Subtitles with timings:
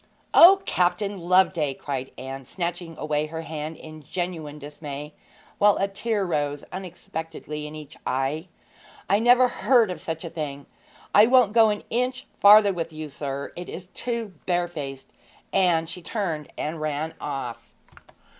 [0.33, 5.13] 'O, Captain Loveday!' cried Anne, snatching away her hand in genuine dismay,
[5.59, 8.47] while a tear rose unexpectedly to each eye.
[9.07, 10.65] 'I never heard of such a thing!
[11.13, 15.13] I won't go an inch further with you, sir; it is too barefaced!'
[15.53, 17.71] And she turned and ran off.